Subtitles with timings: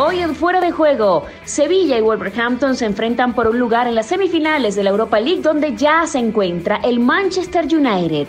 [0.00, 4.06] Hoy en Fuera de Juego, Sevilla y Wolverhampton se enfrentan por un lugar en las
[4.06, 8.28] semifinales de la Europa League donde ya se encuentra el Manchester United.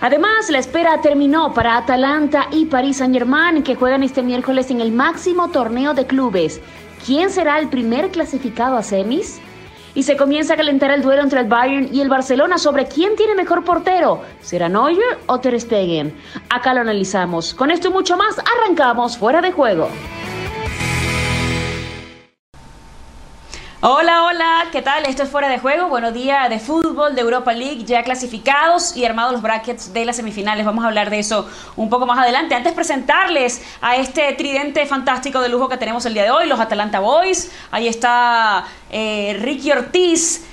[0.00, 4.92] Además, la espera terminó para Atalanta y Paris Saint-Germain que juegan este miércoles en el
[4.92, 6.58] máximo torneo de clubes.
[7.04, 9.42] ¿Quién será el primer clasificado a semis?
[9.94, 13.14] Y se comienza a calentar el duelo entre el Bayern y el Barcelona sobre quién
[13.16, 14.22] tiene mejor portero.
[14.40, 16.14] ¿Será Neuer o Ter Stegen?
[16.48, 17.52] Acá lo analizamos.
[17.52, 19.90] Con esto y mucho más, arrancamos fuera de juego.
[23.82, 25.06] Hola, hola, ¿qué tal?
[25.06, 29.06] Esto es Fuera de Juego, buenos días de fútbol, de Europa League, ya clasificados y
[29.06, 30.66] armados los brackets de las semifinales.
[30.66, 32.54] Vamos a hablar de eso un poco más adelante.
[32.54, 36.60] Antes presentarles a este tridente fantástico de lujo que tenemos el día de hoy, los
[36.60, 37.50] Atalanta Boys.
[37.70, 40.44] Ahí está eh, Ricky Ortiz,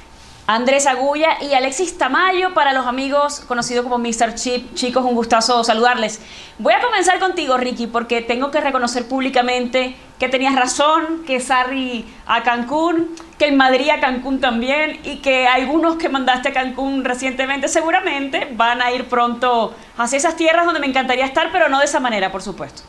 [0.50, 4.34] Andrés Agulla y Alexis Tamayo para los amigos conocidos como Mr.
[4.36, 4.74] Chip.
[4.76, 6.22] Chicos, un gustazo saludarles.
[6.58, 12.06] Voy a comenzar contigo, Ricky, porque tengo que reconocer públicamente que tenías razón, que Sarri
[12.26, 17.04] a Cancún, que el Madrid a Cancún también y que algunos que mandaste a Cancún
[17.04, 21.80] recientemente seguramente van a ir pronto hacia esas tierras donde me encantaría estar, pero no
[21.80, 22.84] de esa manera, por supuesto.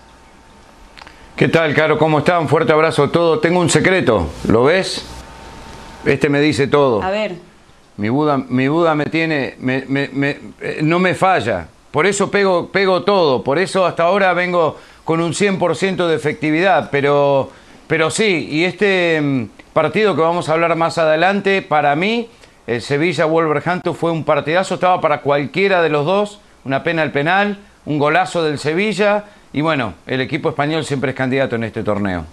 [1.34, 1.98] ¿Qué tal, Caro?
[1.98, 2.48] ¿Cómo están?
[2.48, 3.41] Fuerte abrazo a todos.
[3.41, 5.05] Tengo un secreto, ¿lo ves?
[6.05, 7.03] Este me dice todo.
[7.03, 7.48] A ver.
[7.99, 11.67] Mi Buda, mi Buda me tiene, eh, no me falla.
[11.91, 13.43] Por eso pego, pego todo.
[13.43, 16.91] Por eso hasta ahora vengo con un 100% de efectividad.
[16.93, 17.51] Pero,
[17.89, 22.29] pero sí, y este mm, partido que vamos a hablar más adelante, para mí,
[22.69, 24.75] el Sevilla-Wolverhampton fue un partidazo.
[24.75, 26.41] Estaba para cualquiera de los dos.
[26.65, 29.25] Una pena el penal, un golazo del Sevilla.
[29.53, 32.27] Y bueno, el equipo español siempre es candidato en este torneo.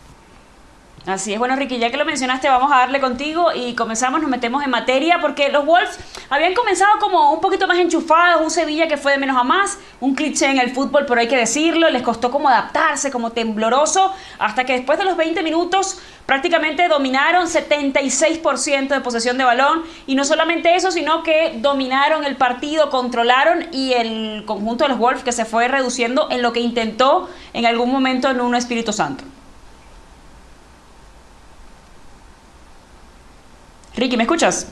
[1.08, 4.30] Así es, bueno Ricky, ya que lo mencionaste, vamos a darle contigo y comenzamos, nos
[4.30, 6.00] metemos en materia, porque los Wolves
[6.31, 9.78] habían comenzado como un poquito más enchufados, un Sevilla que fue de menos a más,
[10.00, 14.16] un cliché en el fútbol, pero hay que decirlo, les costó como adaptarse, como tembloroso,
[14.39, 20.16] hasta que después de los 20 minutos prácticamente dominaron 76% de posesión de balón, y
[20.16, 25.24] no solamente eso, sino que dominaron el partido, controlaron, y el conjunto de los Wolves
[25.24, 29.24] que se fue reduciendo en lo que intentó en algún momento en un Espíritu Santo.
[33.97, 34.72] Ricky, ¿me escuchas?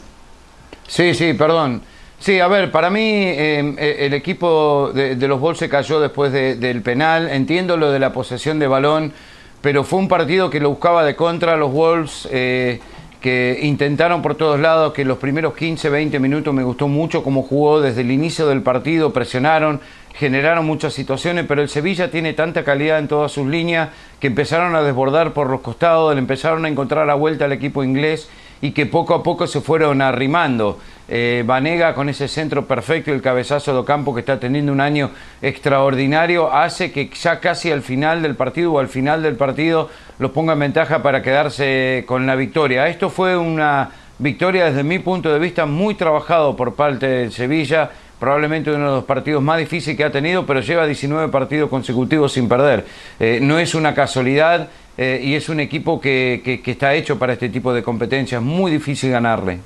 [0.88, 1.82] Sí, sí, perdón.
[2.20, 6.32] Sí, a ver, para mí em, e, el equipo de, los Bulls se cayó después
[6.32, 7.30] del penal.
[7.30, 9.14] Entiendo lo de la posesión de balón,
[9.62, 11.58] pero fue un partido que lo buscaba de contra.
[11.58, 12.80] Los Wolves eh,
[13.22, 17.42] que intentaron por todos lados, que los primeros 15, 20 minutos me gustó mucho cómo
[17.42, 19.80] jugó desde el inicio del partido, presionaron,
[20.14, 24.76] generaron muchas situaciones, pero el Sevilla tiene tanta calidad en todas sus líneas que empezaron
[24.76, 28.30] a desbordar por los costados, le empezaron a encontrar la vuelta al equipo inglés
[28.64, 30.80] y que poco a poco se fueron arrimando.
[31.10, 34.80] Eh, Vanega con ese centro perfecto y el cabezazo de campo que está teniendo un
[34.80, 39.90] año extraordinario hace que ya casi al final del partido o al final del partido
[40.18, 42.88] los ponga en ventaja para quedarse con la victoria.
[42.88, 47.92] Esto fue una victoria desde mi punto de vista muy trabajado por parte de Sevilla
[48.24, 52.32] probablemente uno de los partidos más difíciles que ha tenido, pero lleva 19 partidos consecutivos
[52.32, 52.86] sin perder.
[53.20, 57.50] Eh, no es una casualidad eh, y es un equipo que, está hecho para este
[57.50, 59.60] tipo de competencias, muy difícil ganarle.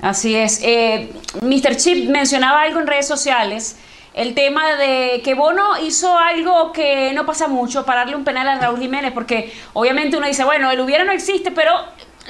[0.00, 0.60] Así es.
[0.62, 1.10] Eh,
[1.42, 1.76] Mr.
[1.76, 3.78] Chip mencionaba algo en redes sociales,
[4.14, 8.58] el tema de que Bono hizo algo que no pasa mucho, pararle un penal a
[8.58, 11.72] Raúl Jiménez, porque obviamente uno dice, bueno, el hubiera no existe, pero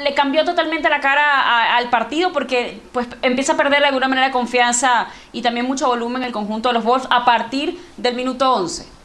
[0.00, 4.31] le cambió totalmente la cara al partido porque pues empieza a perder de alguna manera
[4.31, 9.01] confianza y también mucho volumen el conjunto de los Wolves a partir del minuto 11.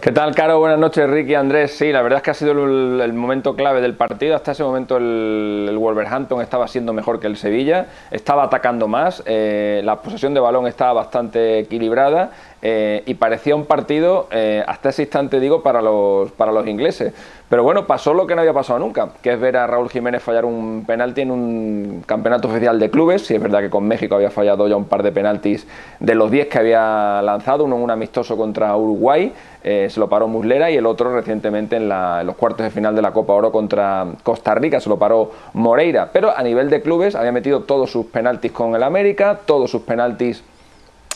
[0.00, 0.60] ¿Qué tal, Caro?
[0.60, 1.76] Buenas noches, Ricky, Andrés.
[1.76, 4.36] Sí, la verdad es que ha sido el, momento clave del partido.
[4.36, 9.80] Hasta ese momento el, Wolverhampton estaba siendo mejor que el Sevilla, estaba atacando más, eh,
[9.82, 15.02] la posesión de balón estaba bastante equilibrada eh, y parecía un partido, eh, hasta ese
[15.02, 17.12] instante digo, para los, para los ingleses.
[17.48, 20.22] Pero bueno, pasó lo que no había pasado nunca, que es ver a Raúl Jiménez
[20.22, 23.22] fallar un penalti en un campeonato oficial de clubes.
[23.22, 25.66] Si es verdad que con México había fallado ya un par de penaltis
[25.98, 29.32] de los 10 que había lanzado, uno en un amistoso contra Uruguay,
[29.64, 32.94] eh, se lo paró Muslera y el otro recientemente en, en, los cuartos de final
[32.94, 36.10] de la Copa Oro contra Costa Rica, se lo paró Moreira.
[36.12, 39.82] Pero a nivel de clubes había metido todos sus penaltis con el América, todos sus
[39.82, 40.44] penaltis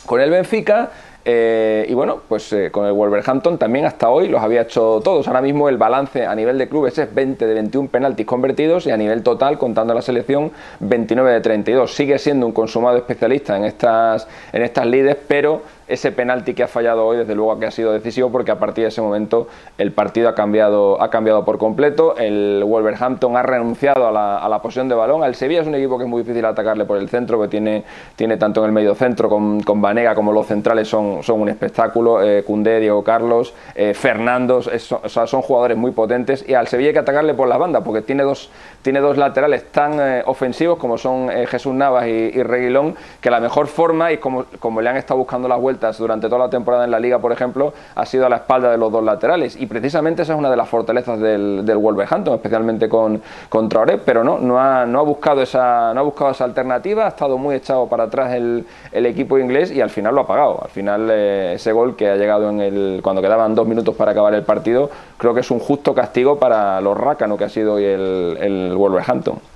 [0.06, 0.90] con el Benfica
[1.24, 5.28] eh, y bueno, pues eh, con el Wolverhampton también hasta hoy los había hecho todos.
[5.28, 8.90] Ahora mismo el balance a nivel de clubes es 20 de 21 penaltis convertidos y
[8.90, 11.94] a nivel total, contando la selección, 29 de 32.
[11.94, 15.62] Sigue siendo un consumado especialista en estas, en estas lides, pero
[15.93, 18.85] ese penalti que ha fallado hoy, desde luego que ha sido decisivo, porque a partir
[18.85, 19.49] de ese momento
[19.79, 22.17] el partido ha cambiado, ha cambiado por completo.
[22.17, 25.25] El Wolverhampton ha renunciado a la, a posición de balón.
[25.25, 27.85] El Sevilla es un equipo que es muy difícil atacarle por el centro, que tiene,
[28.17, 31.49] tiene tanto en el medio centro con, con Vanega como los centrales son, son un
[31.49, 32.23] espectáculo.
[32.23, 36.44] Eh, Diego Carlos, eh, Fernando, son jugadores muy potentes.
[36.49, 38.50] Y al Sevilla hay que atacarle por las bandas, porque tiene dos,
[38.83, 43.31] tiene dos laterales tan eh, ofensivos como son eh, Jesús Navas y, y, Reguilón, que
[43.31, 46.50] la mejor forma, y como, como le han estado buscando las vueltas durante toda la
[46.50, 49.61] temporada en la liga, por ejemplo, ha sido a la espalda de los dos laterales.
[49.61, 53.99] Y precisamente esa es una de las fortalezas del, del Wolverhampton, especialmente con, con Traoré,
[53.99, 57.38] pero no, no ha, no ha, buscado esa, no ha buscado esa alternativa, ha estado
[57.38, 60.61] muy echado para atrás el, el equipo inglés y al final lo ha pagado.
[60.62, 64.12] Al final eh, ese gol que ha llegado en el, cuando quedaban dos minutos para
[64.12, 67.75] acabar el partido, creo que es un justo castigo para los rácanos que ha sido
[67.75, 69.51] hoy el, el Wolverhampton.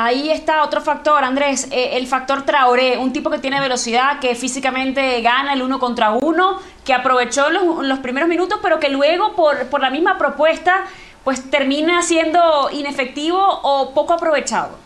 [0.00, 4.36] Ahí está otro factor, Andrés, eh, el factor Traoré, un tipo que tiene velocidad, que
[4.36, 9.34] físicamente gana el uno contra uno, que aprovechó los, los primeros minutos, pero que luego
[9.34, 10.84] por, por, la misma propuesta,
[11.24, 14.78] pues termina siendo inefectivo o poco aprovechado.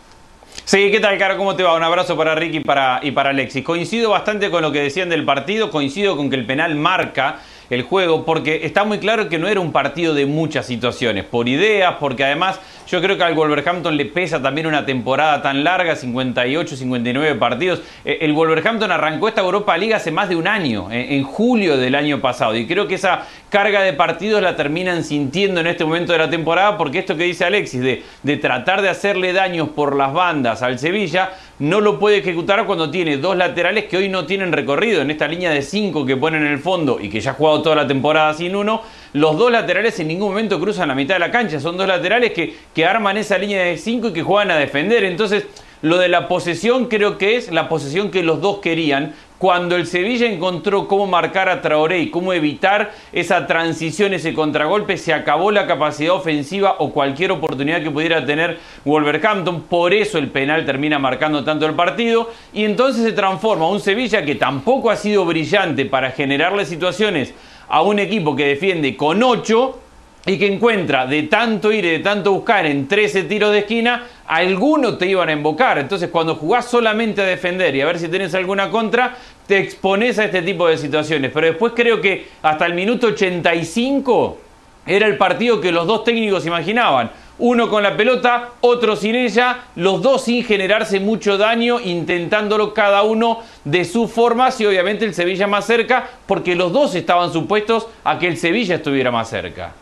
[0.65, 1.37] Sí, ¿qué tal, Caro?
[1.37, 1.75] ¿Cómo te va?
[1.75, 3.63] Un abrazo para Ricky y para, y para Alexis.
[3.63, 7.39] Coincido bastante con lo que decían del partido, coincido con que el penal marca
[7.69, 11.47] el juego, porque está muy claro que no era un partido de muchas situaciones, por
[11.47, 15.95] ideas, porque además yo creo que al Wolverhampton le pesa también una temporada tan larga,
[15.95, 17.81] 58, 59 partidos.
[18.05, 21.95] Eh, el Wolverhampton arrancó esta Europa League hace más de un año, en julio del
[21.95, 26.11] año pasado, y creo que esa carga de partidos la terminan sintiendo en este momento
[26.11, 29.95] de la temporada, porque esto que dice Alexis, de, de tratar de hacerle daños por
[29.95, 31.31] las bandas al Sevilla,
[31.63, 35.01] no lo puede ejecutar cuando tiene dos laterales que hoy no tienen recorrido.
[35.01, 37.61] En esta línea de cinco que ponen en el fondo y que ya ha jugado
[37.61, 38.81] toda la temporada sin uno,
[39.13, 41.61] los dos laterales en ningún momento cruzan la mitad de la cancha.
[41.61, 45.05] Son dos laterales que, que arman esa línea de cinco y que juegan a defender.
[45.05, 45.45] Entonces,
[45.81, 49.15] lo de la posesión creo que es la posesión que los dos querían.
[49.43, 54.95] Cuando el Sevilla encontró cómo marcar a Traoré y cómo evitar esa transición, ese contragolpe,
[54.95, 59.63] se acabó la capacidad ofensiva o cualquier oportunidad que pudiera tener Wolverhampton.
[59.63, 62.31] Por eso el penal termina marcando tanto el partido.
[62.53, 67.33] Y entonces se transforma un Sevilla que tampoco ha sido brillante para generarle situaciones
[67.67, 69.82] a un equipo que defiende con 8
[70.25, 74.03] y que encuentra de tanto ir y de tanto buscar en 13 tiros de esquina,
[74.25, 75.77] algunos te iban a embocar.
[75.77, 79.15] Entonces, cuando jugás solamente a defender y a ver si tenés alguna contra,
[79.47, 81.31] te expones a este tipo de situaciones.
[81.33, 84.37] Pero después creo que hasta el minuto 85
[84.85, 87.11] era el partido que los dos técnicos imaginaban.
[87.39, 93.03] Uno con la pelota, otro sin ella, los dos sin generarse mucho daño, intentándolo cada
[93.03, 97.87] uno de sus formas y obviamente el Sevilla más cerca, porque los dos estaban supuestos
[98.03, 99.73] a que el Sevilla estuviera más cerca.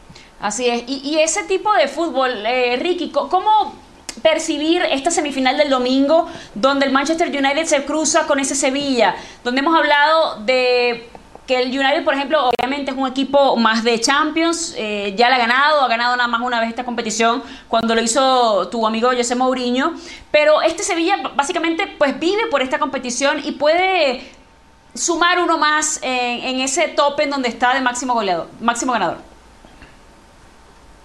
[0.41, 0.83] Así es.
[0.87, 3.75] Y, ese tipo de fútbol, eh, Ricky, ¿cómo
[4.23, 9.15] percibir esta semifinal del domingo donde el Manchester United se cruza con ese Sevilla?
[9.43, 11.07] Donde hemos hablado de
[11.45, 15.35] que el United, por ejemplo, obviamente es un equipo más de Champions, eh, ya la
[15.35, 19.11] ha ganado, ha ganado nada más una vez esta competición cuando lo hizo tu amigo
[19.15, 19.93] José Mourinho,
[20.31, 24.31] pero este Sevilla básicamente pues vive por esta competición y puede
[24.93, 29.30] sumar uno más en, en ese tope en donde está de máximo goleador, máximo ganador.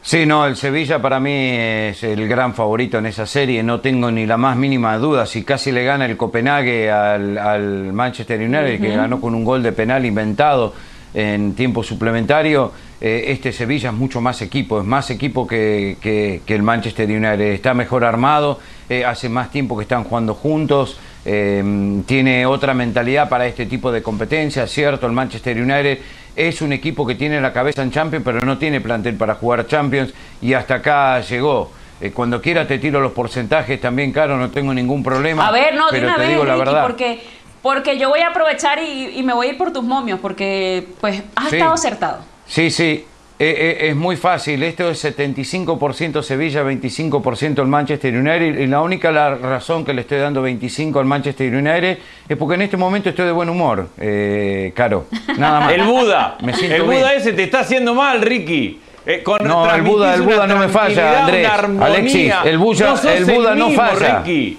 [0.07, 4.09] Sí, no, el Sevilla para mí es el gran favorito en esa serie, no tengo
[4.09, 5.27] ni la más mínima duda.
[5.27, 8.81] Si casi le gana el Copenhague al, al Manchester United, uh -huh.
[8.83, 10.73] que ganó con un gol de penal inventado
[11.13, 12.71] en tiempo suplementario,
[13.01, 17.09] eh, este Sevilla es mucho más equipo, es más equipo que, que, que el Manchester
[17.11, 17.41] United.
[17.41, 21.65] Está mejor armado, eh, hace más tiempo que están jugando juntos, eh,
[22.07, 25.09] tiene otra mentalidad para este tipo de competencias, ¿cierto?
[25.09, 25.99] El Manchester United
[26.37, 29.67] es un equipo que tiene la cabeza en Champions, pero no tiene plantel para jugar
[29.67, 30.13] Champions
[30.43, 31.73] y hasta acá llegó.
[32.01, 35.49] Eh, cuando quiera te tiro los porcentajes también, Caro, no tengo ningún problema.
[35.49, 36.83] A ver, no, pero de una te vez, digo la Ricky, verdad.
[36.83, 37.23] porque,
[37.63, 40.87] porque yo voy a aprovechar y, y, me voy a ir por tus momios, porque
[41.01, 41.57] pues has Sí.
[41.57, 42.19] estado acertado.
[42.47, 43.07] Sí, sí.
[43.39, 48.81] Eh, eh, es muy fácil, esto es 75% Sevilla, 25% el Manchester United y la
[48.81, 52.79] única la razón que le estoy dando 25 al Manchester United es porque en este
[52.79, 55.05] momento estoy de buen humor, eh, Caro,
[55.37, 55.73] nada más.
[55.73, 57.21] El Buda, Me el Buda bien.
[57.21, 58.81] ese te está haciendo mal, Ricky.
[59.05, 61.47] Eh, con No, el Buda, el Buda no me falla, Andrés.
[61.79, 64.19] Alexis, el Buda, No el Buda no mismo, falla.
[64.23, 64.59] Ricky.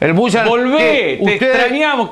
[0.00, 2.10] El Bulla, Volvé, que te usted- extrañamos.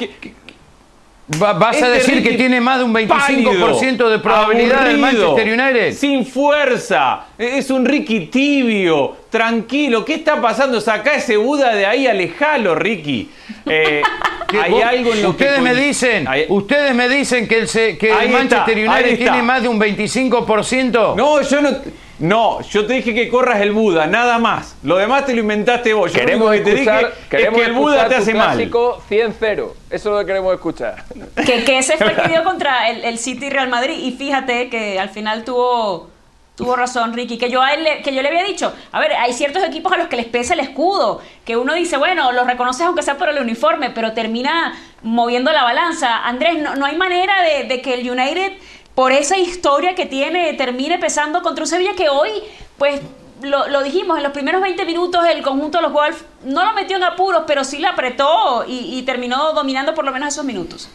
[1.42, 5.35] Va- ¿Vas a Este decir que tiene más de un 25% de probabilidad del aburrido,
[5.35, 5.92] Manchester United?
[5.95, 7.26] Sin fuerza.
[7.38, 10.04] Es un Ricky tibio, tranquilo.
[10.04, 10.80] ¿Qué está pasando?
[10.80, 13.30] Saca ese Buda de ahí, alejalo, Ricky.
[13.66, 14.02] Eh,
[14.47, 17.49] Que hay vos- algo en lo que ustedes me coin- dicen, Hay- ustedes me dicen
[17.49, 17.68] que el,
[17.99, 21.16] que Manchester United tiene más de un 25%.
[21.16, 21.71] No, yo no.
[22.18, 24.76] No, yo te dije que corras el Buda, nada más.
[24.82, 26.12] Lo demás te lo inventaste vos.
[26.12, 28.58] Yo queremos que te dije es que el Buda te hace mal.
[28.58, 29.38] 100-0.
[29.38, 31.04] Eso es lo que queremos escuchar.
[31.44, 33.99] Que, que ese fue el que dio contra el, el City Real Madrid.
[33.99, 36.08] Y fíjate que al final tuvo
[36.56, 39.62] Tuvo razón, Ricky, que yo, le, que yo le había dicho, a ver, hay ciertos
[39.62, 43.02] equipos a los que les pesa el escudo, que uno dice, bueno, los reconoces aunque
[43.02, 46.25] sea por el uniforme, pero termina moviendo la balanza.
[46.25, 48.54] Andrés, no, no hay manera de, que el United,
[48.96, 52.30] por esa historia que tiene, termine pesando contra un Sevilla que hoy,
[52.78, 53.02] pues
[53.42, 56.96] lo, dijimos, en los primeros 20 minutos el conjunto de los Wolves no lo metió
[56.96, 60.88] en apuros, pero sí la apretó y, y terminó dominando por lo menos esos minutos.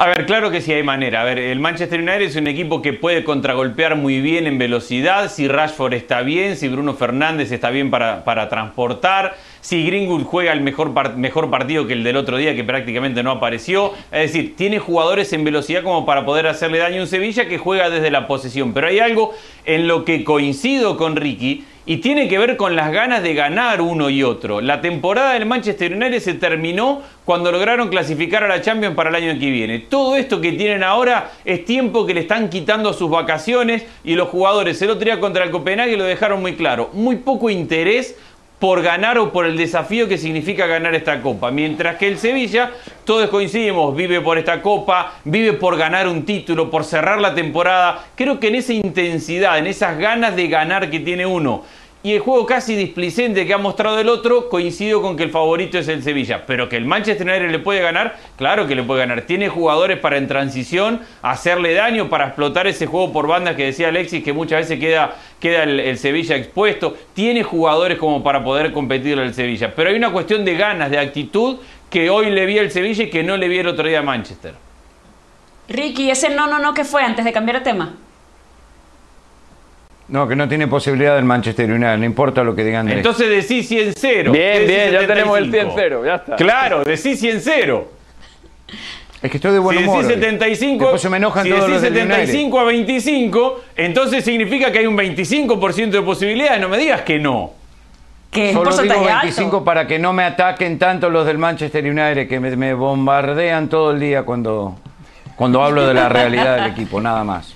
[0.00, 1.22] A ver, claro que sí hay manera.
[1.22, 5.28] A ver, el Manchester United es un equipo que puede contragolpear muy bien en velocidad,
[5.28, 10.52] si Rashford está bien, si Bruno Fernández está bien para, para transportar, si Greenwood juega
[10.52, 13.92] el mejor, mejor partido que el del otro día, que prácticamente no apareció.
[14.12, 17.58] Es decir, tiene jugadores en velocidad como para poder hacerle daño a un Sevilla que
[17.58, 18.72] juega desde la posesión.
[18.74, 22.92] Pero hay algo en lo que coincido con Ricky y tiene que ver con las
[22.92, 24.60] ganas de ganar uno y otro.
[24.60, 29.16] La temporada del Manchester United se terminó cuando lograron clasificar a la Champions para el
[29.16, 29.78] año que viene.
[29.78, 34.28] Todo esto que tienen ahora es tiempo que le están quitando sus vacaciones y los
[34.28, 36.90] jugadores el otro día contra el Copenhague lo dejaron muy claro.
[36.92, 38.16] Muy poco interés
[38.58, 41.50] por ganar o por el desafío que significa ganar esta copa.
[41.50, 42.72] Mientras que el Sevilla,
[43.04, 48.06] todos coincidimos, vive por esta copa, vive por ganar un título, por cerrar la temporada.
[48.14, 51.64] Creo que en esa intensidad, en esas ganas de ganar que tiene uno,
[52.08, 55.76] y el juego casi displicente que ha mostrado el otro, coincido con que el favorito
[55.76, 56.46] es el Sevilla.
[56.46, 59.20] Pero que el Manchester United le puede ganar, claro que le puede ganar.
[59.26, 63.88] Tiene jugadores para en transición hacerle daño, para explotar ese juego por bandas que decía
[63.88, 66.96] Alexis, que muchas veces queda, queda el, Sevilla expuesto.
[67.12, 69.74] Tiene jugadores como para poder competirle al Sevilla.
[69.76, 71.58] Pero hay una cuestión de ganas, de actitud,
[71.90, 74.02] que hoy le vi al Sevilla y que no le vi el otro día a
[74.02, 74.54] Manchester.
[75.68, 77.96] Ricky, ese no, no, no, ¿qué fue antes de cambiar de tema?
[80.08, 83.28] No, que no tiene posibilidad del Manchester United, no importa lo que digan de Entonces
[83.28, 84.32] decís 100 0.
[84.32, 86.36] Bien, bien, ya tenemos el 100 0, ya está.
[86.36, 87.88] Claro, decís 100 0.
[89.20, 90.02] Es que estoy de buen si humor.
[90.02, 94.78] Decís 75, se me enojan si todos decís los 75 a 25, entonces significa que
[94.78, 96.60] hay un 25% de posibilidades.
[96.60, 97.52] No me digas que no.
[98.30, 102.40] Que Solo digo 25 para que no me ataquen tanto los del Manchester United, que
[102.40, 104.76] me, me bombardean todo el día cuando,
[105.36, 107.54] cuando hablo de la realidad del equipo, nada más.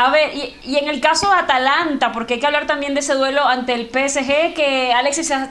[0.00, 3.14] A ver, y, en el caso de Atalanta, porque hay que hablar también de ese
[3.14, 5.50] duelo ante el PSG, que Alexis ha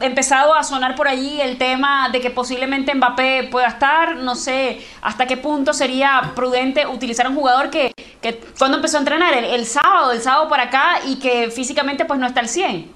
[0.00, 4.80] empezado a sonar por allí el tema de que posiblemente Mbappé pueda estar, no sé
[5.02, 9.66] hasta qué punto sería prudente utilizar un jugador que, que cuando empezó a entrenar, el,
[9.66, 12.90] sábado, el sábado para acá, y que físicamente pues no está al 100.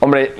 [0.00, 0.34] Hombre,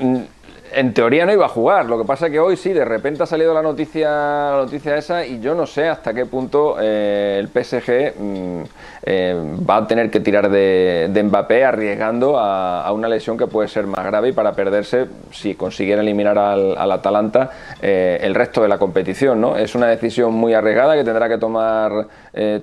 [0.75, 1.85] en teoría no iba a jugar.
[1.85, 4.97] Lo que pasa es que hoy sí, de repente ha salido la noticia, la noticia
[4.97, 8.61] esa y yo no sé hasta qué punto eh, el PSG mm,
[9.03, 13.87] eh, va a tener que tirar de, Mbappé arriesgando a, una lesión que puede ser
[13.87, 17.51] más grave y para perderse, si consiguiera eliminar al, Atalanta,
[17.81, 19.39] eh, el resto de la competición.
[19.39, 19.57] ¿no?
[19.57, 22.07] Es una decisión muy arriesgada que tendrá que tomar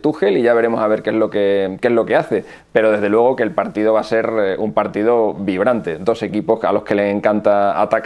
[0.03, 2.45] Tuchel y ya veremos a ver qué es lo que qué es lo que hace.
[2.73, 5.97] Pero desde luego que el partido va a ser un partido vibrante.
[5.99, 8.02] Dos equipos a los que les encanta atacar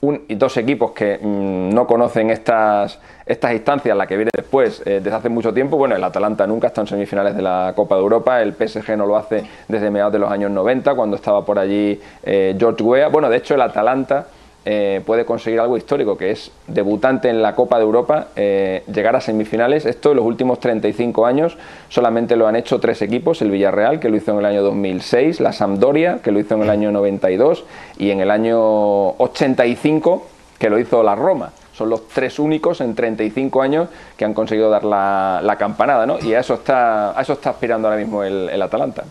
[0.00, 4.82] un, y dos equipos que mm, no conocen estas, estas instancias, la que viene después,
[4.84, 5.76] eh, desde hace mucho tiempo.
[5.76, 9.06] Bueno, el Atalanta nunca está en semifinales de la Copa de Europa, el PSG no
[9.06, 13.08] lo hace desde mediados de los años 90, cuando estaba por allí eh, George Weah.
[13.08, 14.26] Bueno, de hecho, el Atalanta
[14.66, 19.14] eh, puede conseguir algo histórico, que es debutante en la Copa de Europa, eh, llegar
[19.14, 19.84] a semifinales.
[19.84, 21.58] Esto en los últimos 35 años
[21.90, 25.40] solamente lo han hecho tres equipos, el Villarreal, que lo hizo en el año 2006,
[25.40, 27.64] la Sampdoria, que lo hizo en el año 92,
[27.98, 30.26] y en el año 85,
[30.58, 31.52] que lo hizo la Roma.
[31.74, 36.18] Son los tres únicos en 35 años que han conseguido dar la, campanada, ¿no?
[36.20, 39.04] Y a eso está, a eso está aspirando ahora mismo el Atalanta.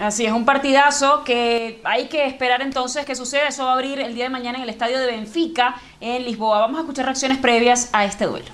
[0.00, 3.48] Así es, un partidazo que hay que esperar entonces que suceda.
[3.48, 6.60] Eso va a abrir el día de mañana en el estadio de Benfica en Lisboa.
[6.60, 8.46] Vamos a escuchar reacciones previas a este duelo.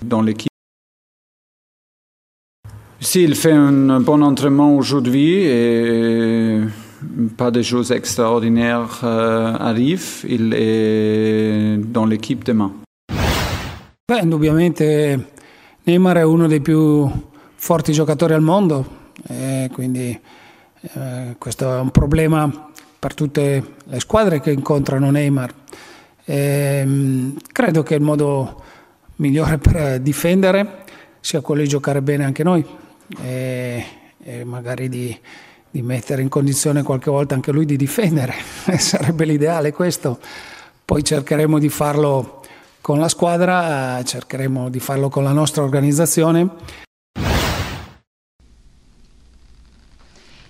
[0.00, 0.26] Dans.
[2.98, 6.62] Si, il fait un bon entraînement aujourd'hui et
[7.36, 10.24] pas de choses extraordinaires euh, arrivent.
[10.28, 12.72] Il est dans l'équipe demain.
[14.04, 15.28] Beh, indubbiamente
[15.84, 17.08] Neymar è uno dei più
[17.54, 18.84] forti giocatori al mondo,
[19.28, 20.18] e quindi
[20.80, 25.54] Eh, questo è un problema per tutte le squadre che incontrano Neymar.
[26.24, 28.62] Eh, credo che il modo
[29.16, 30.84] migliore per difendere
[31.20, 32.64] sia quello di giocare bene anche noi
[33.20, 33.84] e,
[34.22, 35.16] e magari di,
[35.70, 38.34] di, mettere in condizione qualche volta anche lui di difendere.
[38.78, 40.18] Sarebbe l'ideale questo.
[40.84, 42.42] Poi cercheremo di farlo
[42.80, 46.86] con la squadra, cercheremo di farlo con la nostra organizzazione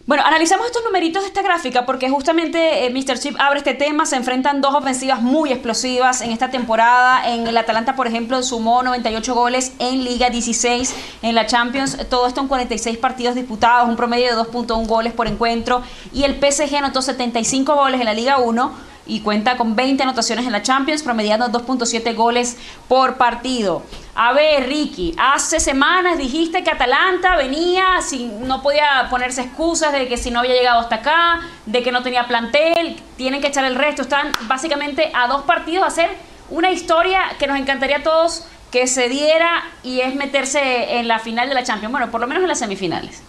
[0.08, 3.18] Bueno, analizamos estos numeritos de esta gráfica porque justamente eh, Mr.
[3.18, 4.06] Chip abre este tema.
[4.06, 7.30] Se enfrentan dos ofensivas muy explosivas en esta temporada.
[7.30, 10.94] En el Atalanta, por ejemplo, sumó 98 goles en Liga 16.
[11.20, 15.26] En la Champions, todo esto en 46 partidos disputados, un promedio de 2.1 goles por
[15.26, 15.82] encuentro.
[16.14, 20.46] Y el PSG anotó 75 goles en la Liga 1 y cuenta con 20 anotaciones
[20.46, 23.82] en la Champions, promediando 2.7 goles por partido.
[24.14, 30.06] A ver, Ricky, hace semanas dijiste que Atalanta venía, si no podía ponerse excusas de
[30.06, 33.64] que si no había llegado hasta acá, de que no tenía plantel, tienen que echar
[33.64, 34.02] el resto.
[34.02, 36.10] Están básicamente a dos partidos a hacer
[36.50, 41.18] una historia que nos encantaría a todos que se diera y es meterse en la
[41.18, 43.22] final de la Champions, bueno, por lo menos en las semifinales.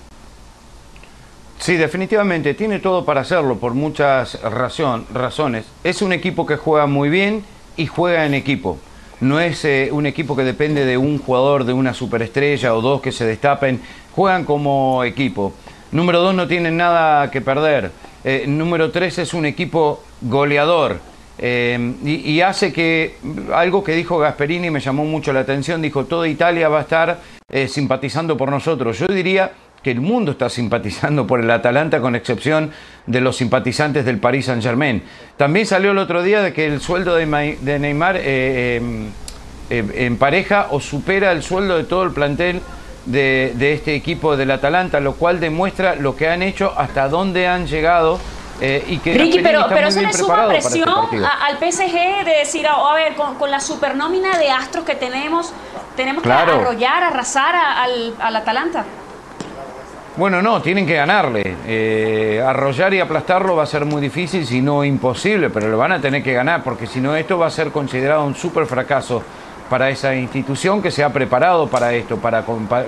[1.60, 5.66] Sí, definitivamente, tiene todo para hacerlo por muchas razones.
[5.84, 7.44] Es un equipo que juega muy bien
[7.75, 8.78] y juega en equipo.
[9.20, 13.01] No es eh, un equipo que depende de un jugador, de una superestrella o dos
[13.01, 13.82] que se destapen.
[14.16, 15.51] Juegan como equipo.
[15.92, 17.92] Número dos, no tienen nada que perder.
[18.24, 21.01] Eh, número tres, es un equipo goleador.
[21.38, 23.18] Eh, y, y, hace que
[23.54, 25.82] algo que dijo Gasperini me llamó mucho la atención.
[25.82, 27.20] Dijo, toda Italia va a estar
[27.68, 29.00] simpatizando por nosotros.
[29.00, 29.51] Yo diría
[29.84, 32.72] que el mundo está simpatizando por el Atalanta con excepción
[33.06, 35.04] de los simpatizantes del Paris Saint Germain.
[35.38, 39.10] También salió el otro día de que el sueldo de, Neymar eh, em,
[39.70, 42.62] em, en pareja o supera el sueldo de todo el plantel
[43.06, 47.68] de, este equipo del Atalanta, lo cual demuestra lo que han hecho, hasta dónde han
[47.68, 48.20] llegado.
[48.62, 52.68] Eh, y que Ricky, pero, pero eso le suma este presión al PSG de decir,
[52.68, 55.54] a ver, con, la supernómina de astros que tenemos,
[55.96, 58.84] tenemos que arrollar, arrasar al, al Atalanta.
[60.18, 61.56] Bueno, no, tienen que ganarle.
[61.66, 65.94] Eh, arrollar y aplastarlo va a ser muy difícil, si no imposible, pero lo van
[65.94, 69.24] a tener que ganar, porque si no esto va a ser considerado un súper fracaso
[69.70, 72.44] para esa institución que se ha preparado para esto, para,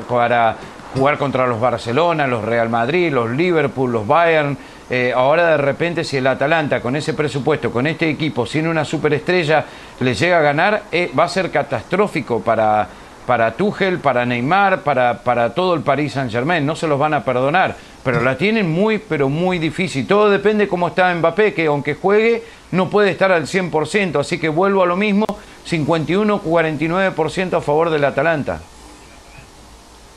[0.10, 0.56] para
[0.94, 4.58] jugar contra los Barcelona, los Real Madrid, los Liverpool, los Bayern.
[4.90, 8.84] Eh, ahora de repente si el Atalanta con ese presupuesto, con este equipo, sin una
[8.84, 9.64] superestrella,
[10.02, 12.88] le llega a ganar, eh, va a ser catastrófico para
[13.26, 16.66] para Tuchel, para Neymar, para, para todo el Paris Saint Germain.
[16.66, 20.08] No se los van a perdonar, pero la tienen muy, pero muy difícil.
[20.08, 24.20] Todo depende cómo está Mbappé, que aunque juegue, no puede estar al 100%.
[24.20, 25.26] Así que vuelvo a lo mismo,
[25.70, 28.62] 51-49% a favor del Atalanta.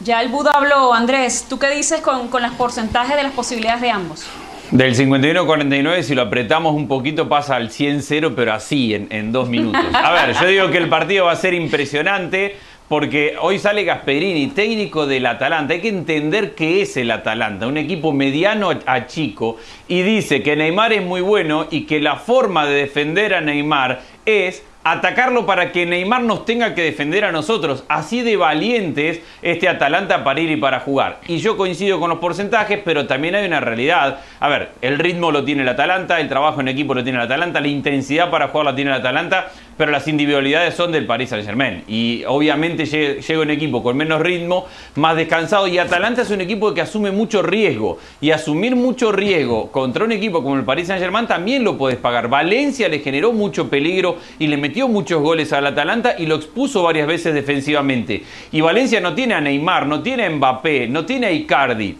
[0.00, 1.46] Ya el Buda habló, Andrés.
[1.48, 4.26] ¿Tú qué dices con, con los porcentajes de las posibilidades de ambos?
[4.70, 9.48] Del 51-49, si lo apretamos un poquito, pasa al 100-0, pero así, en, en dos
[9.48, 9.80] minutos.
[9.94, 12.56] A ver, yo digo que el partido va a ser impresionante
[12.88, 15.74] porque hoy sale Gasperini, técnico del Atalanta.
[15.74, 19.56] Hay que entender qué es el Atalanta, un equipo mediano a chico,
[19.88, 24.00] y dice que Neymar es muy bueno y que la forma de defender a Neymar
[24.26, 27.84] es atacarlo para que Neymar nos tenga que defender a nosotros.
[27.88, 31.20] Así de valientes este Atalanta para ir y para jugar.
[31.26, 34.20] Y yo coincido con los porcentajes, pero también hay una realidad.
[34.40, 37.24] A ver, el ritmo lo tiene el Atalanta, el trabajo en equipo lo tiene el
[37.24, 41.30] Atalanta, la intensidad para jugar la tiene el Atalanta, pero las individualidades son del Paris
[41.30, 41.82] Saint Germain.
[41.88, 45.66] Y obviamente llega un equipo con menos ritmo, más descansado.
[45.66, 47.98] Y Atalanta es un equipo que asume mucho riesgo.
[48.20, 51.98] Y asumir mucho riesgo contra un equipo como el Paris Saint Germain también lo puedes
[51.98, 52.28] pagar.
[52.28, 56.82] Valencia le generó mucho peligro y le metió muchos goles al Atalanta y lo expuso
[56.82, 58.22] varias veces defensivamente.
[58.52, 61.96] Y Valencia no tiene a Neymar, no tiene a Mbappé, no tiene a Icardi.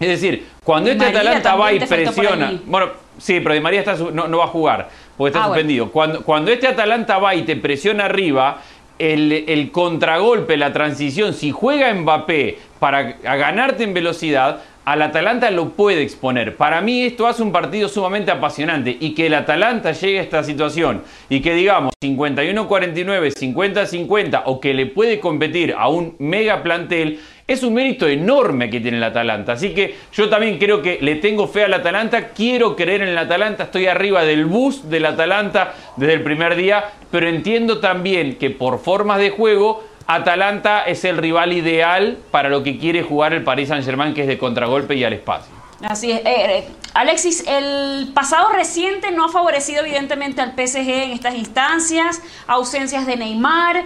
[0.00, 2.60] Es decir, cuando este Atalanta va y presiona.
[2.66, 5.90] Bueno, sí, pero Di María está, no, va a jugar porque está ah, suspendido.
[5.90, 8.62] Cuando, cuando este Atalanta va y te presiona arriba,
[8.98, 15.70] el, el, contragolpe, la transición, si juega Mbappé para ganarte en velocidad, al Atalanta lo
[15.70, 16.56] puede exponer.
[16.56, 20.44] Para mí esto hace un partido sumamente apasionante y que el Atalanta llegue a esta
[20.44, 27.20] situación y que digamos 51-49, 50-50 o que le puede competir a un mega plantel
[27.46, 29.52] es un mérito enorme que tiene el Atalanta.
[29.52, 33.18] Así que yo también creo que le tengo fe al Atalanta, quiero creer en el
[33.18, 38.50] Atalanta, estoy arriba del bus del Atalanta desde el primer día, pero entiendo también que
[38.50, 43.42] por formas de juego Atalanta es el rival ideal para lo que quiere jugar el
[43.42, 45.52] Paris Saint-Germain, que es de contragolpe y al espacio.
[45.82, 46.20] Así es.
[46.20, 52.22] Eh, eh, Alexis, el pasado reciente no ha favorecido evidentemente al PSG en estas instancias,
[52.46, 53.84] ausencias de Neymar.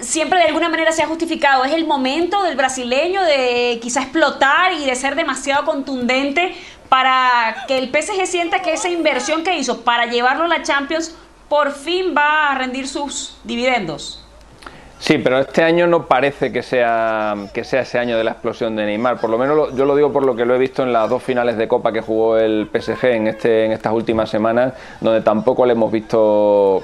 [0.00, 1.64] Siempre de alguna manera se ha justificado.
[1.64, 6.54] Es el momento del brasileño de quizá explotar y de ser demasiado contundente
[6.88, 11.14] para que el PSG sienta que esa inversión que hizo para llevarlo a la Champions
[11.48, 14.24] por fin va a rendir sus dividendos.
[14.98, 18.74] Sí, pero este año no parece que sea, que sea ese año de la explosión
[18.74, 19.20] de Neymar.
[19.20, 21.22] Por lo menos yo lo digo por lo que lo he visto en las dos
[21.22, 25.64] finales de Copa que jugó el PSG en, este, en estas últimas semanas, donde tampoco
[25.66, 26.82] le hemos visto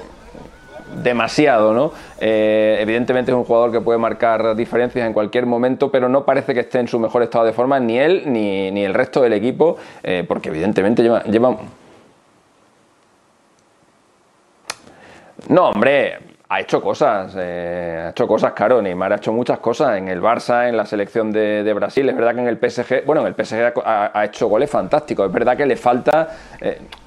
[1.03, 1.91] demasiado, ¿no?
[2.19, 6.53] Eh, evidentemente es un jugador que puede marcar diferencias en cualquier momento, pero no parece
[6.53, 9.33] que esté en su mejor estado de forma ni él ni, ni el resto del
[9.33, 11.57] equipo, eh, porque evidentemente lleva, lleva...
[15.47, 16.17] No, hombre,
[16.47, 18.81] ha hecho cosas, eh, ha hecho cosas, claro.
[18.81, 22.07] Neymar ha hecho muchas cosas en el Barça, en la selección de, Brasil.
[22.07, 25.27] Es verdad que en el PSG, bueno, en el PSG ha, hecho goles fantásticos.
[25.27, 26.29] Es verdad que le falta.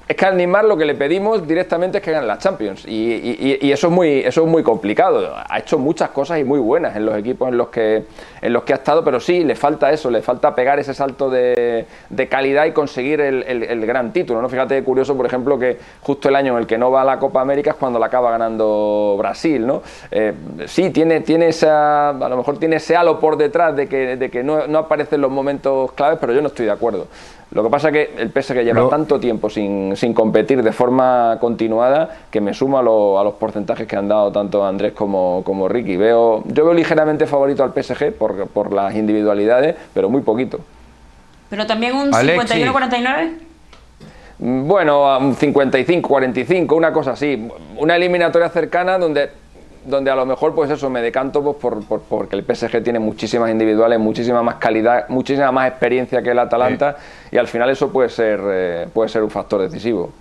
[0.09, 2.83] Es que al Neymar lo que le pedimos directamente es que gane la Champions.
[2.87, 5.35] Y, eso, es muy, eso es muy complicado.
[5.47, 8.05] Ha hecho muchas cosas y muy buenas en los equipos en los que,
[8.41, 11.29] en los que ha estado, pero sí, le falta eso, le falta pegar ese salto
[11.29, 11.85] de,
[12.27, 14.41] calidad y conseguir el, gran título.
[14.41, 14.49] ¿no?
[14.49, 17.19] Fíjate, curioso, por ejemplo, que justo el año en el que no va a la
[17.19, 19.67] Copa América es cuando la acaba ganando Brasil.
[19.67, 19.83] ¿no?
[20.09, 20.33] Eh,
[20.65, 24.31] sí, tiene, tiene esa, a lo mejor tiene ese halo por detrás de que, de
[24.31, 27.05] que no, no aparecen los momentos claves, pero yo no estoy de acuerdo.
[27.51, 32.09] Lo que pasa es que el PSG lleva tanto tiempo sin, competir de forma continuada
[32.29, 35.97] que me sumo a, los porcentajes que han dado tanto Andrés como, como Ricky.
[35.97, 40.59] Veo, yo veo ligeramente favorito al PSG por, por las individualidades, pero muy poquito.
[41.49, 43.31] ¿Pero también un 51-49?
[44.37, 47.49] Bueno, un 55-45, una cosa así.
[47.77, 49.31] Una eliminatoria cercana donde
[49.85, 53.49] donde a lo mejor pues eso me decanto pues por, porque el PSG tiene muchísimas
[53.49, 56.97] individuales, muchísima más calidad, muchísima más experiencia que el Atalanta
[57.31, 60.11] y al final eso puede ser eh, puede ser un factor decisivo.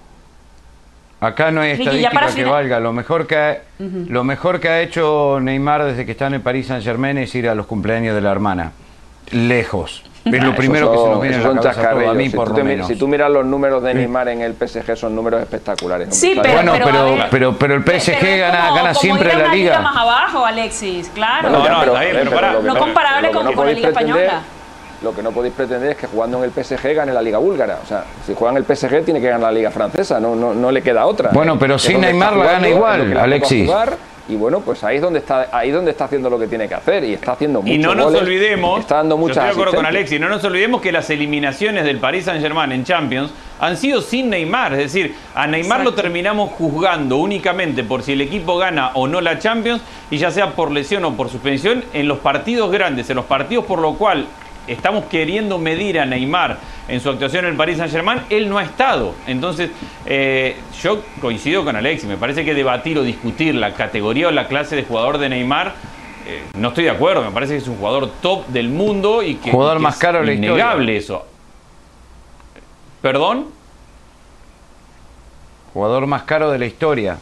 [1.20, 2.78] Acá no hay estadística que valga.
[2.78, 6.40] Lo mejor que, ha, lo mejor que ha hecho Neymar desde que está en el
[6.42, 8.72] Paris Saint Germain es ir a los cumpleaños de la hermana.
[9.32, 10.04] Lejos.
[10.24, 12.64] Es lo primero que se nos viene a la cabeza a mí, si por tú
[12.64, 12.86] menos.
[12.86, 16.14] Si tú miras los números de Neymar en el PSG, son números espectaculares.
[16.14, 19.80] Sí, pero, bueno, pero, pero, pero, el PSG gana, gana siempre la liga.
[19.80, 21.50] más abajo, Alexis, claro.
[21.50, 24.42] no, no, pero, no comparable con, la liga española.
[25.00, 27.78] Lo que no podéis pretender es que jugando en el PSG gane la liga búlgara.
[27.84, 30.54] O sea, si juega en el PSG tiene que ganar la liga francesa, no, no,
[30.54, 31.30] no le queda otra.
[31.32, 33.70] Bueno, pero sin Neymar la gana igual, Alexis
[34.28, 36.74] y bueno, pues ahí es donde está, ahí donde está haciendo lo que tiene que
[36.74, 37.72] hacer y está haciendo mucho.
[37.72, 40.44] Y no nos olvidemos, está dando muchas yo estoy de acuerdo con Alexis, no nos
[40.44, 45.14] olvidemos que las eliminaciones del Paris Saint-Germain en Champions han sido sin Neymar, es decir,
[45.34, 49.82] a Neymar lo terminamos juzgando únicamente por si el equipo gana o no la Champions
[50.10, 53.64] y ya sea por lesión o por suspensión en los partidos grandes, en los partidos
[53.64, 54.26] por lo cual
[54.68, 58.58] estamos queriendo medir a Neymar en su actuación en el Paris Saint Germain, él no
[58.58, 59.14] ha estado.
[59.26, 59.70] Entonces,
[60.06, 64.48] eh, yo coincido con Alexis, me parece que debatir o discutir la categoría o la
[64.48, 65.74] clase de jugador de Neymar,
[66.26, 69.36] eh, no estoy de acuerdo, me parece que es un jugador top del mundo y
[69.36, 71.24] que, jugador más caro es innegable eso.
[73.00, 73.46] ¿Perdón?
[75.72, 77.18] Jugador más caro de la historia.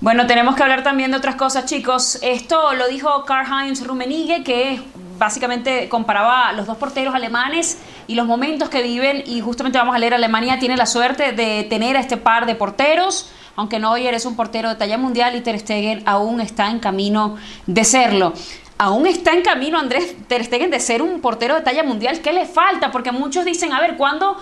[0.00, 2.18] Bueno, tenemos que hablar también de otras cosas, chicos.
[2.22, 4.80] Esto lo dijo Karl-Heinz Rummenigge, que
[5.18, 9.22] básicamente comparaba los dos porteros alemanes y los momentos que viven.
[9.26, 12.54] Y justamente vamos a leer, Alemania tiene la suerte de tener a este par de
[12.54, 13.30] porteros.
[13.56, 17.36] Aunque Neuer es un portero de talla mundial y Ter Stegen aún está en camino
[17.66, 18.32] de serlo
[18.78, 22.20] aún está en camino Andrés Ter Stegen de ser un portero de talla mundial.
[22.20, 22.92] ¿Qué le falta?
[22.92, 24.36] Porque muchos dicen, a ver, ¿cuándo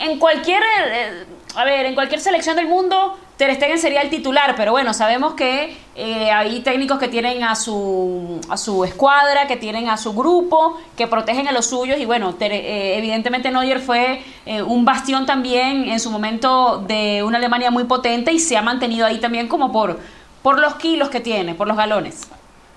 [0.00, 4.54] en cualquier, eh, a ver, en cualquier selección del mundo Ter Stegen sería el titular,
[4.56, 9.56] pero bueno, sabemos que eh, hay técnicos que tienen a su, a su escuadra, que
[9.56, 14.22] tienen a su grupo, que protegen a los suyos y bueno, eh, evidentemente Neuer fue
[14.66, 19.06] un bastión también en su momento de una Alemania muy potente y se ha mantenido
[19.06, 19.98] ahí también como por,
[20.42, 22.28] por los kilos que tiene, por los galones.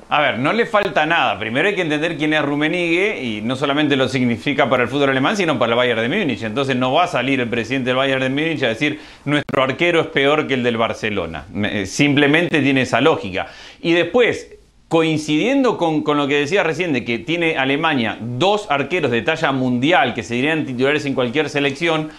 [0.07, 1.39] A ver, no le falta nada.
[1.39, 5.09] Primero hay que entender quién es Rummenigge y no solamente lo significa para el fútbol
[5.09, 6.43] alemán, sino para el Bayern de Múnich.
[6.43, 10.01] Entonces no va a salir el presidente del Bayern de Múnich a decir nuestro arquero
[10.01, 11.45] es peor que el del Barcelona.
[11.55, 13.47] Eh, simplemente tiene esa lógica.
[13.81, 14.51] Y después,
[14.89, 19.51] coincidiendo con, con, lo que decía recién de que tiene Alemania dos arqueros de talla
[19.53, 22.11] mundial que serían titulares en cualquier selección,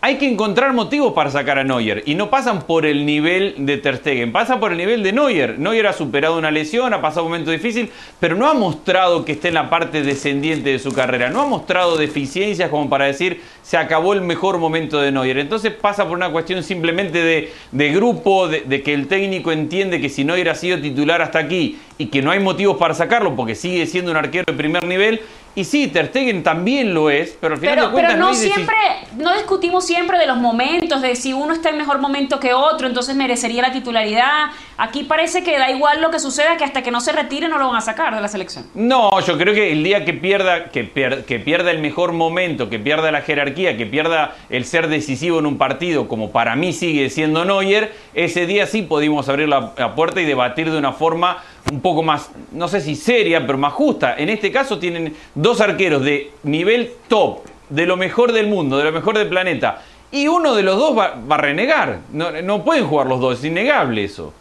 [0.00, 3.78] hay que encontrar motivos para sacar a Neuer y no pasan por el nivel de
[3.78, 5.58] Ter Stegen, pasa por el nivel de Neuer.
[5.58, 9.32] Neuer ha superado una lesión, ha pasado un momento difícil, pero no ha mostrado que
[9.32, 13.40] esté en la parte descendiente de su carrera, no ha mostrado deficiencias como para decir
[13.62, 15.38] se acabó el mejor momento de Neuer.
[15.38, 20.08] Entonces pasa por una cuestión simplemente de, grupo, de, de, que el técnico entiende que
[20.08, 23.56] si Neuer ha sido titular hasta aquí y que no hay motivos para sacarlo porque
[23.56, 25.20] sigue siendo un arquero de primer nivel,
[25.58, 28.32] y sí, Ter Stegen también lo es, pero al final pero, de cuentas pero no,
[28.32, 28.76] siempre,
[29.16, 32.86] no discutimos siempre de los momentos, de si uno está en mejor momento que otro,
[32.86, 34.50] entonces merecería la titularidad.
[34.76, 37.58] Aquí parece que da igual lo que suceda, que hasta que no se retire no
[37.58, 38.66] lo van a sacar de la selección.
[38.74, 40.92] No, yo creo que el día que pierda, que,
[41.26, 45.46] que pierda el mejor momento, que pierda la jerarquía, que pierda el ser decisivo en
[45.46, 50.20] un partido, como para mí sigue siendo Neuer, ese día sí pudimos abrir la puerta
[50.20, 54.14] y debatir de una forma un poco más, no sé si seria, pero más justa.
[54.16, 58.84] En este caso tienen dos arqueros de nivel top, de lo mejor del mundo, de
[58.84, 59.82] lo mejor del planeta.
[60.10, 61.98] y uno de los dos va, a renegar.
[62.12, 64.32] No, no, pueden jugar los dos, es innegable eso.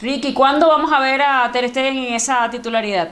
[0.00, 3.08] Ricky, ¿cuándo vamos a ver a Ter Stegen en esa titularidad?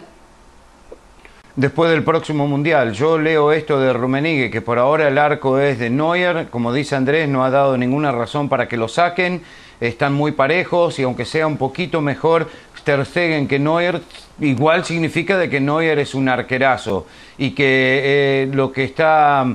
[1.56, 2.92] Después del próximo Mundial.
[2.94, 6.48] Yo leo esto de Rumenigue, que por ahora el arco es de Neuer.
[6.50, 9.40] Como dice Andrés, no ha dado ninguna razón para que lo saquen.
[9.80, 12.48] Están muy parejos y aunque sea un poquito mejor
[12.84, 13.06] Ter
[13.46, 14.02] que Neuer,
[14.40, 17.06] igual significa de que Neuer es un arquerazo
[17.38, 19.46] y que eh, lo que está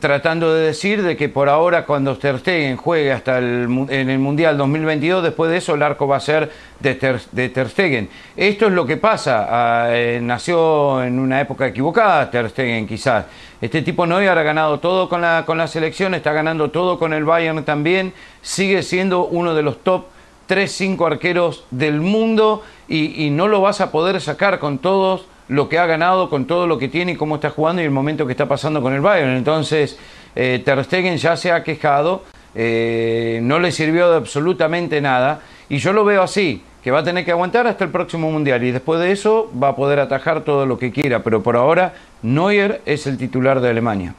[0.00, 4.18] tratando de decir de que por ahora cuando Ter Stegen juegue hasta el, en el
[4.18, 8.10] Mundial 2022, después de eso el arco va a ser de Ter, Stegen.
[8.36, 13.24] Esto es lo que pasa, ah, eh, nació en una época equivocada Ter Stegen quizás.
[13.60, 17.14] Este tipo no ha ganado todo con la, con la selección, está ganando todo con
[17.14, 20.04] el Bayern también, sigue siendo uno de los top
[20.48, 25.78] 3-5 arqueros del mundo y no lo vas a poder sacar con todos lo que
[25.78, 28.32] ha ganado, con todo lo que tiene y cómo está jugando y el momento que
[28.32, 29.36] está pasando con el Bayern.
[29.36, 29.98] Entonces,
[30.34, 32.22] eh, Ter Stegen ya se ha quejado,
[32.54, 37.04] eh, no le sirvió de absolutamente nada y yo lo veo así, que va a
[37.04, 40.44] tener que aguantar hasta el próximo Mundial y después de eso va a poder atajar
[40.44, 44.14] todo lo que quiera, pero por ahora Neuer es el titular de Alemania.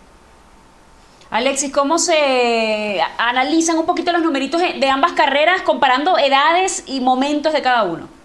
[1.32, 7.54] Alexis, ¿cómo se analizan un poquito los numeritos de ambas carreras comparando edades y momentos
[7.54, 8.19] de cada uno?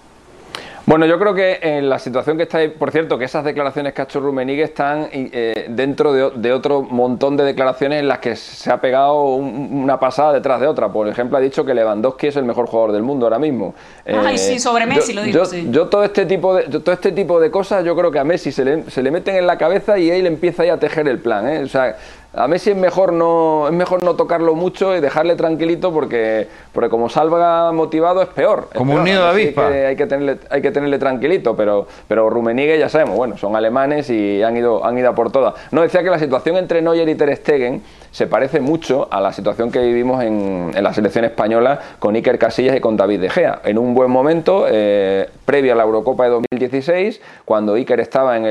[0.86, 3.94] Bueno, yo creo que en la situación que está ahí, por cierto, que esas declaraciones
[3.94, 8.36] que ha hecho Rumenigue están eh, dentro de, otro montón de declaraciones en las que
[8.36, 10.90] se ha pegado una pasada detrás de otra.
[10.90, 13.74] Por ejemplo, ha dicho que Lewandowski es el mejor jugador del mundo ahora mismo.
[14.04, 15.66] Ay, sí, sobre Messi lo digo, yo, sí.
[15.70, 18.52] Yo todo este, tipo de, todo este tipo de cosas, yo creo que a Messi
[18.52, 21.18] se le, se le meten en la cabeza y él empieza ahí a tejer el
[21.18, 21.48] plan.
[21.48, 21.62] ¿eh?
[21.62, 21.96] O sea,
[22.36, 26.90] a Messi es mejor no es mejor no tocarlo mucho y dejarle tranquilito porque porque
[26.90, 28.68] como salga motivado es peor.
[28.74, 29.68] como un nido de avispa.
[29.68, 34.10] Hay que, tenerle hay que tenerle tranquilito, pero pero Rumenigue ya sabemos, bueno, son alemanes
[34.10, 35.54] y han ido han ido a por todas.
[35.70, 37.82] No decía que la situación entre Neuer y Ter Stegen
[38.14, 42.38] se parece mucho a la situación que vivimos en, en la selección española con Iker
[42.38, 43.60] Casillas y con David De Gea.
[43.64, 48.44] En un buen momento, eh, previo a la Eurocopa de 2016, cuando Iker estaba en,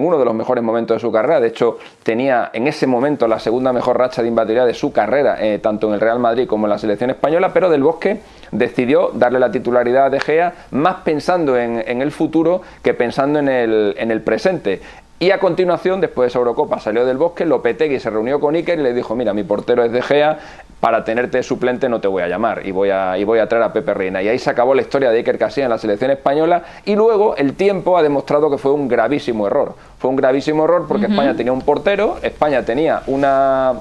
[0.00, 3.40] uno de los mejores momentos de su carrera, de hecho tenía en ese momento la
[3.40, 6.66] segunda mejor racha de imbatibilidad de su carrera, eh, tanto en el Real Madrid como
[6.66, 8.20] en la selección española, pero Del Bosque
[8.52, 13.48] decidió darle la titularidad a De Gea más pensando en, el futuro que pensando en
[13.48, 14.80] el presente.
[15.20, 18.78] Y a continuación, después de esa Eurocopa, salió del bosque, Lopetegui se reunió con Iker
[18.78, 20.38] y le dijo, mira, mi portero es De Gea,
[20.78, 23.64] para tenerte suplente no te voy a llamar y voy a, y voy a traer
[23.64, 24.22] a Pepe Reina.
[24.22, 27.34] Y ahí se acabó la historia de Iker Casillas en la selección española y luego
[27.34, 29.74] el tiempo ha demostrado que fue un gravísimo error.
[29.98, 33.74] Fue un gravísimo error porque España tenía un portero, España tenía una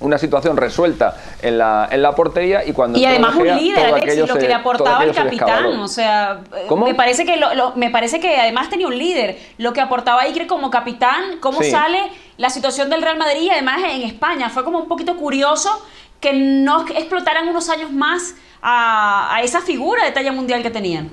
[0.00, 4.28] una situación resuelta en la, en la portería y cuando y además un líder Alexis
[4.28, 6.40] lo que le aportaba el capitán o sea
[6.76, 9.38] me parece que lo, me parece que además tenía un líder.
[9.58, 12.00] Lo que aportaba Iker como capitán cómo sale
[12.36, 14.50] la situación del Real Madrid y además en España.
[14.50, 15.70] Fue como un poquito curioso
[16.20, 21.10] que no explotaran unos años más a, a esa figura de talla mundial que tenían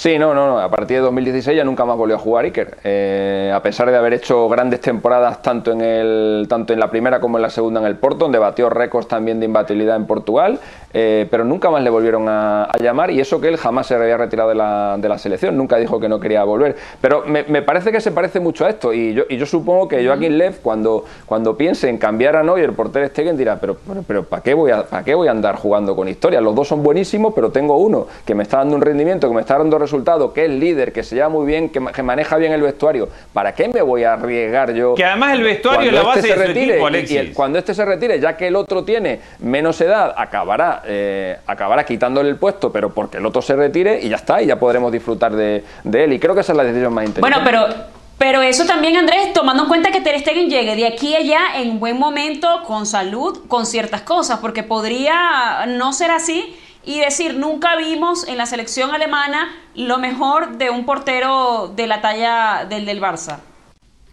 [0.00, 2.78] Sí, no, no, a partir de 2016 ya nunca más volvió a jugar Iker.
[2.84, 7.20] Eh, a pesar de haber hecho grandes temporadas tanto en, el, tanto en la primera
[7.20, 10.58] como en la segunda en el Porto, donde batió récords también de imbatibilidad en Portugal,
[10.94, 14.16] eh, pero nunca más le volvieron a, llamar y eso que él jamás se había
[14.16, 16.76] retirado de la, de la selección, nunca dijo que no quería volver.
[17.02, 20.02] Pero me, parece que se parece mucho a esto y yo, y yo supongo que
[20.02, 24.02] Joaquín Lev cuando, cuando piense en cambiar a Neuer por Ter Stegen dirá, pero, pero,
[24.02, 26.40] pero ¿para qué, voy a, ¿para qué voy a andar jugando con historia?
[26.40, 29.42] Los dos son buenísimos, pero tengo uno que me está dando un rendimiento, que me
[29.42, 32.62] está dando resultado, que es líder, que se lleva muy bien, que, maneja bien el
[32.62, 33.08] vestuario.
[33.32, 34.94] ¿Para qué me voy a arriesgar yo?
[34.94, 38.20] Que además el vestuario es la base este se retire, Y, cuando este se retire,
[38.20, 43.18] ya que el otro tiene menos edad, acabará, eh, acabará quitándole el puesto, pero porque
[43.18, 46.12] el otro se retire y ya está, y ya podremos disfrutar de, él.
[46.12, 47.20] Y creo que esa es la decisión más inteligente.
[47.20, 51.14] Bueno, pero pero eso también, Andrés, tomando en cuenta que Ter Stegen llegue de aquí
[51.14, 56.54] a allá en buen momento, con salud, con ciertas cosas, porque podría no ser así
[56.84, 62.00] y decir, nunca vimos en la selección alemana lo mejor de un portero de la
[62.00, 63.40] talla del del Barça.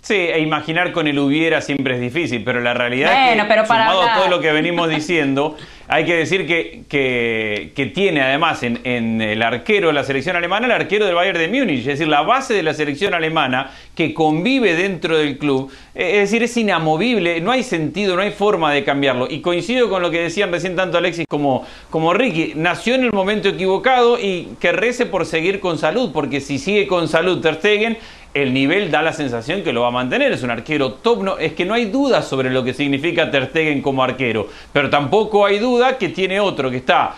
[0.01, 3.65] Sí, e imaginar con el hubiera siempre es difícil, pero la realidad es que, pero
[3.65, 5.57] para sumado todo lo que venimos diciendo,
[5.89, 10.73] hay que decir que, que, tiene además en, el arquero de la selección alemana el
[10.73, 14.75] arquero del Bayern de Múnich, es decir, la base de la selección alemana que convive
[14.75, 18.83] dentro del club, eh, es decir, es inamovible, no hay sentido, no hay forma de
[18.83, 19.27] cambiarlo.
[19.29, 23.13] Y coincido con lo que decían recién tanto Alexis como, como Ricky, nació en el
[23.13, 27.55] momento equivocado y que rece por seguir con salud, porque si sigue con salud Ter
[27.55, 27.97] Stegen,
[28.33, 30.31] el nivel da la sensación que lo va a mantener.
[30.31, 31.23] Es un arquero top.
[31.23, 34.47] No, es que no hay duda sobre lo que significa Ter Stegen como arquero.
[34.73, 37.15] Pero tampoco hay duda que tiene otro que está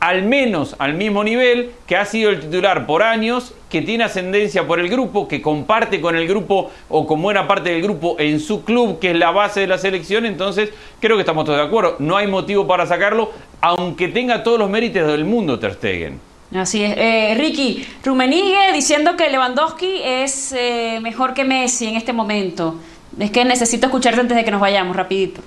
[0.00, 4.66] al menos al mismo nivel, que ha sido el titular por años, que tiene ascendencia
[4.66, 8.40] por el grupo, que comparte con el grupo o con buena parte del grupo en
[8.40, 11.64] su club, que es la base de la selección, entonces creo que estamos todos de
[11.64, 11.96] acuerdo.
[11.98, 16.33] No hay motivo para sacarlo, aunque tenga todos los méritos del mundo Ter Stegen.
[16.54, 16.94] Así es.
[16.96, 22.76] Eh, Ricky, Rumenigue diciendo que Lewandowski es eh, mejor que Messi en este momento.
[23.18, 25.42] Es que necesito escucharte antes de que nos vayamos, rapidito.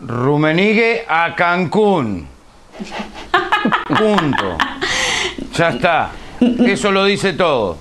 [0.00, 2.26] Rumenigue a Cancún.
[3.86, 4.58] Punto.
[5.54, 6.10] Ya está.
[6.40, 7.78] Eso lo dice todo.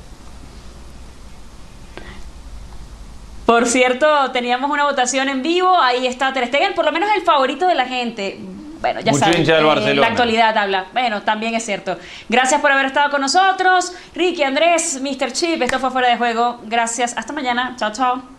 [3.46, 7.22] Por cierto, teníamos una votación en vivo, ahí está Ter Stegen, por lo menos el
[7.22, 8.40] favorito de la gente.
[8.82, 10.02] Bueno, ya Mucho saben, del eh, Barcelona.
[10.02, 10.86] la actualidad habla.
[10.94, 11.98] Bueno, también es cierto.
[12.30, 13.94] Gracias por haber estado con nosotros.
[14.14, 15.32] Ricky, Andrés, Mr.
[15.32, 16.60] Chip, esto fue Fuera de Juego.
[16.66, 17.76] Gracias, hasta mañana.
[17.78, 18.35] Chao, chao.